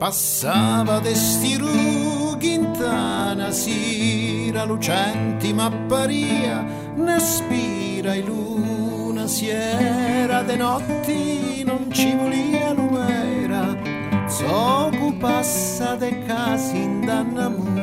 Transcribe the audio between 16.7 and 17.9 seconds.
in dannamu